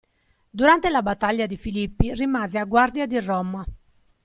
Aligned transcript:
Durante 0.51 0.89
la 0.89 1.03
battaglia 1.03 1.45
di 1.45 1.55
Filippi 1.57 2.11
rimase 2.15 2.57
a 2.57 2.65
guardia 2.65 3.05
di 3.05 3.19
Roma. 3.19 3.63